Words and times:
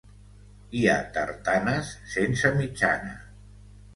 Hi 0.77 0.79
ha 0.93 0.95
tartanes 1.17 1.91
sense 2.13 2.53
mitjana. 2.57 3.13